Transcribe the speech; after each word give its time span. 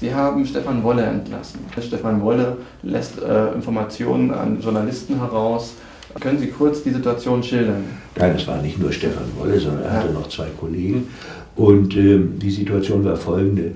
Sie 0.00 0.14
haben 0.14 0.46
Stefan 0.46 0.82
Wolle 0.82 1.02
entlassen. 1.02 1.60
Stefan 1.78 2.22
Wolle 2.22 2.56
lässt 2.82 3.20
äh, 3.22 3.52
Informationen 3.52 4.30
an 4.30 4.60
Journalisten 4.60 5.18
heraus. 5.18 5.74
Können 6.18 6.38
Sie 6.38 6.48
kurz 6.48 6.82
die 6.82 6.90
Situation 6.90 7.42
schildern? 7.42 7.84
Nein, 8.16 8.34
es 8.34 8.46
war 8.46 8.62
nicht 8.62 8.78
nur 8.78 8.92
Stefan 8.92 9.26
Wolle, 9.38 9.60
sondern 9.60 9.84
er 9.84 9.92
hatte 9.92 10.12
noch 10.12 10.28
zwei 10.28 10.46
Kollegen. 10.58 11.08
Und 11.54 11.94
äh, 11.94 12.18
die 12.18 12.50
Situation 12.50 13.04
war 13.04 13.16
folgende. 13.16 13.72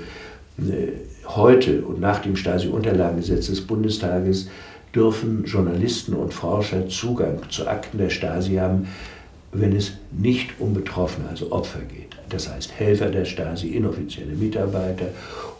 Äh, 0.58 0.92
heute 1.26 1.82
und 1.82 2.00
nach 2.00 2.20
dem 2.20 2.36
Stasi-Unterlagengesetz 2.36 3.48
des 3.48 3.60
Bundestages 3.60 4.48
dürfen 4.94 5.44
Journalisten 5.44 6.14
und 6.14 6.32
Forscher 6.32 6.88
Zugang 6.88 7.38
zu 7.50 7.66
Akten 7.66 7.98
der 7.98 8.10
Stasi 8.10 8.54
haben, 8.54 8.88
wenn 9.54 9.74
es 9.74 9.92
nicht 10.10 10.50
um 10.58 10.74
Betroffene, 10.74 11.28
also 11.28 11.50
Opfer 11.52 11.80
geht. 11.80 12.16
Das 12.28 12.52
heißt 12.52 12.72
Helfer 12.78 13.10
der 13.10 13.24
Stasi, 13.24 13.68
inoffizielle 13.68 14.34
Mitarbeiter 14.34 15.06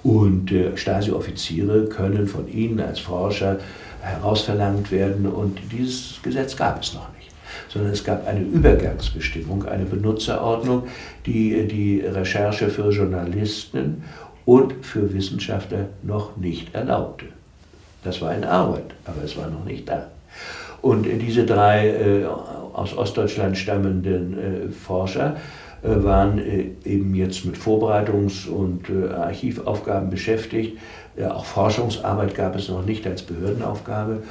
und 0.03 0.51
äh, 0.53 0.77
Stasi-Offiziere 0.77 1.87
können 1.87 2.27
von 2.27 2.49
ihnen 2.49 2.81
als 2.81 2.99
Forscher 2.99 3.59
herausverlangt 4.03 4.91
werden 4.91 5.27
und 5.27 5.59
dieses 5.73 6.21
Gesetz 6.23 6.57
gab 6.57 6.83
es 6.83 6.95
noch 6.95 7.09
nicht. 7.17 7.31
Sondern 7.69 7.93
es 7.93 8.05
gab 8.05 8.27
eine 8.27 8.41
Übergangsbestimmung, 8.41 9.67
eine 9.67 9.85
Benutzerordnung, 9.85 10.85
die 11.27 11.55
äh, 11.55 11.67
die 11.67 12.01
Recherche 12.01 12.69
für 12.69 12.91
Journalisten 12.91 14.05
und 14.45 14.85
für 14.85 15.13
Wissenschaftler 15.15 15.87
noch 16.03 16.37
nicht 16.37 16.75
erlaubte. 16.75 17.27
Das 18.03 18.21
war 18.21 18.35
in 18.35 18.45
Arbeit, 18.45 18.95
aber 19.07 19.23
es 19.25 19.37
war 19.37 19.49
noch 19.49 19.65
nicht 19.65 19.89
da. 19.89 20.09
Und 20.83 21.05
diese 21.05 21.47
drei 21.47 21.89
äh, 21.89 22.27
aus 22.75 22.97
Ostdeutschland 22.97 23.57
stammenden 23.57 24.39
äh, 24.39 24.69
Forscher 24.71 25.37
äh, 25.83 26.03
waren 26.03 26.39
äh, 26.39 26.71
eben 26.85 27.15
jetzt 27.15 27.45
mit 27.45 27.57
Vorbereitungs- 27.57 28.49
und 28.49 28.91
Archivaufgaben 28.91 30.11
beschäftigt. 30.11 30.79
Auch 31.29 31.45
Forschungsarbeit 31.45 32.35
gab 32.35 32.57
es 32.57 32.69
noch 32.69 32.85
nicht 32.85 33.07
als 33.07 33.23
Behördenaufgabe 33.23 34.25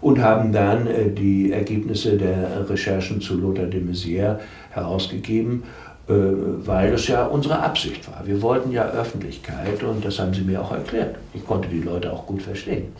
und 0.00 0.22
haben 0.22 0.52
dann 0.52 0.86
die 1.16 1.50
Ergebnisse 1.50 2.16
der 2.16 2.70
Recherchen 2.70 3.20
zu 3.20 3.36
Lothar 3.36 3.66
de 3.66 3.82
Maizière 3.82 4.38
herausgegeben 4.70 5.64
weil 6.08 6.90
das 6.90 7.06
ja 7.06 7.26
unsere 7.26 7.58
Absicht 7.60 8.10
war. 8.10 8.26
Wir 8.26 8.40
wollten 8.40 8.72
ja 8.72 8.88
Öffentlichkeit 8.88 9.82
und 9.82 10.02
das 10.04 10.18
haben 10.18 10.32
sie 10.32 10.40
mir 10.40 10.62
auch 10.62 10.72
erklärt. 10.72 11.16
Ich 11.34 11.44
konnte 11.44 11.68
die 11.68 11.82
Leute 11.82 12.10
auch 12.10 12.26
gut 12.26 12.40
verstehen. 12.40 12.92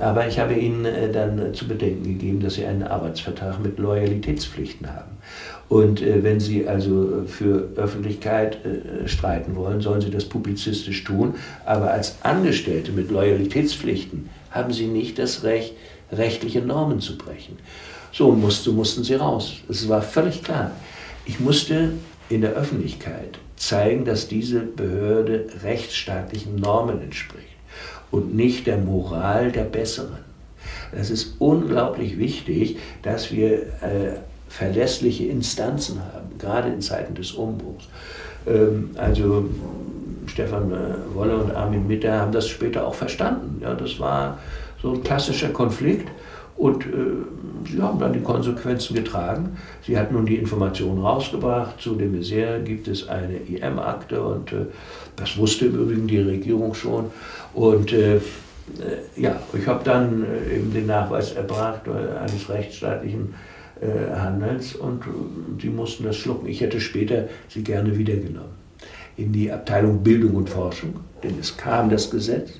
Aber 0.00 0.26
ich 0.26 0.40
habe 0.40 0.54
ihnen 0.54 0.84
äh, 0.84 1.10
dann 1.10 1.54
zu 1.54 1.68
bedenken 1.68 2.04
gegeben, 2.04 2.40
dass 2.40 2.54
sie 2.54 2.64
einen 2.64 2.82
Arbeitsvertrag 2.82 3.60
mit 3.60 3.78
Loyalitätspflichten 3.78 4.88
haben. 4.88 5.18
Und 5.68 6.02
äh, 6.02 6.24
wenn 6.24 6.40
sie 6.40 6.66
also 6.66 7.24
für 7.26 7.68
Öffentlichkeit 7.76 8.58
streiten 9.06 9.54
wollen, 9.54 9.80
sollen 9.80 10.00
sie 10.00 10.10
das 10.10 10.24
publizistisch 10.24 11.04
tun. 11.04 11.34
Aber 11.64 11.92
als 11.92 12.16
Angestellte 12.22 12.90
mit 12.90 13.10
Loyalitätspflichten 13.10 14.30
haben 14.50 14.72
sie 14.72 14.86
nicht 14.86 15.18
das 15.18 15.44
Recht, 15.44 15.74
rechtliche 16.10 16.60
Normen 16.60 17.00
zu 17.00 17.16
brechen. 17.16 17.56
So 18.12 18.32
musste, 18.32 18.72
mussten 18.72 19.04
sie 19.04 19.14
raus. 19.14 19.58
Es 19.68 19.88
war 19.88 20.02
völlig 20.02 20.42
klar. 20.42 20.72
Ich 21.26 21.38
musste 21.38 21.92
in 22.28 22.42
der 22.42 22.52
Öffentlichkeit 22.52 23.38
zeigen, 23.56 24.04
dass 24.04 24.28
diese 24.28 24.60
Behörde 24.60 25.46
rechtsstaatlichen 25.62 26.56
Normen 26.56 27.00
entspricht 27.00 27.46
und 28.10 28.34
nicht 28.34 28.66
der 28.66 28.78
Moral 28.78 29.52
der 29.52 29.64
Besseren. 29.64 30.28
Es 30.92 31.10
ist 31.10 31.34
unglaublich 31.38 32.18
wichtig, 32.18 32.78
dass 33.02 33.32
wir 33.32 33.60
äh, 33.82 34.16
verlässliche 34.48 35.24
Instanzen 35.24 36.00
haben, 36.00 36.38
gerade 36.38 36.68
in 36.68 36.80
Zeiten 36.80 37.14
des 37.14 37.32
Umbruchs. 37.32 37.88
Ähm, 38.46 38.90
also 38.96 39.48
Stefan 40.26 40.72
äh, 40.72 41.14
Wolle 41.14 41.36
und 41.36 41.54
Armin 41.54 41.86
Mitter 41.86 42.18
haben 42.18 42.32
das 42.32 42.48
später 42.48 42.86
auch 42.86 42.94
verstanden. 42.94 43.60
Ja, 43.60 43.74
das 43.74 43.98
war 43.98 44.38
so 44.80 44.92
ein 44.92 45.02
klassischer 45.02 45.50
Konflikt 45.50 46.08
und 46.58 46.86
äh, 46.86 47.68
sie 47.70 47.80
haben 47.80 48.00
dann 48.00 48.12
die 48.12 48.20
Konsequenzen 48.20 48.96
getragen. 48.96 49.56
Sie 49.86 49.96
hat 49.96 50.10
nun 50.10 50.26
die 50.26 50.34
Informationen 50.34 51.00
rausgebracht. 51.00 51.80
Zu 51.80 51.94
dem 51.94 52.12
Maizière 52.12 52.58
gibt 52.60 52.88
es 52.88 53.08
eine 53.08 53.36
IM-Akte 53.36 54.20
und 54.20 54.52
äh, 54.52 54.66
das 55.14 55.38
wusste 55.38 55.66
im 55.66 55.76
Übrigen 55.76 56.08
die 56.08 56.18
Regierung 56.18 56.74
schon. 56.74 57.12
Und 57.54 57.92
äh, 57.92 58.16
äh 58.16 58.20
ja, 59.16 59.40
ich 59.56 59.68
habe 59.68 59.84
dann 59.84 60.24
äh, 60.24 60.56
eben 60.56 60.74
den 60.74 60.86
Nachweis 60.86 61.32
erbracht 61.32 61.82
äh, 61.86 62.18
eines 62.18 62.48
rechtsstaatlichen 62.48 63.34
Handels 64.12 64.74
und 64.74 65.04
sie 65.62 65.68
mussten 65.68 66.02
das 66.02 66.16
schlucken. 66.16 66.48
Ich 66.48 66.60
hätte 66.60 66.80
später 66.80 67.28
sie 67.48 67.62
gerne 67.62 67.96
wiedergenommen 67.96 68.50
in 69.16 69.32
die 69.32 69.52
Abteilung 69.52 70.02
Bildung 70.02 70.34
und 70.34 70.50
Forschung, 70.50 70.94
denn 71.22 71.38
es 71.38 71.56
kam 71.56 71.88
das 71.88 72.10
Gesetz, 72.10 72.50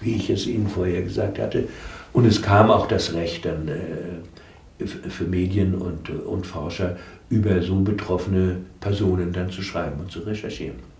wie 0.00 0.16
ich 0.16 0.30
es 0.30 0.46
Ihnen 0.46 0.68
vorher 0.68 1.02
gesagt 1.02 1.38
hatte, 1.38 1.68
und 2.12 2.26
es 2.26 2.42
kam 2.42 2.70
auch 2.70 2.86
das 2.86 3.14
Recht 3.14 3.44
dann 3.44 3.68
äh, 3.68 4.86
für 4.86 5.24
Medien 5.24 5.74
und, 5.74 6.10
und 6.10 6.46
Forscher 6.46 6.96
über 7.30 7.62
so 7.62 7.80
betroffene 7.80 8.56
Personen 8.80 9.32
dann 9.32 9.50
zu 9.50 9.62
schreiben 9.62 10.00
und 10.00 10.10
zu 10.10 10.20
recherchieren. 10.20 10.91